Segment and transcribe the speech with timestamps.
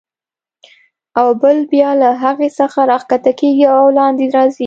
[1.19, 4.59] او بل بیا له هغې څخه راکښته کېږي او لاندې راځي.